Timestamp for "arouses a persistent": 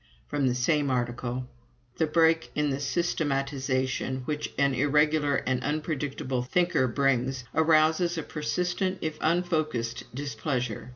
7.53-8.97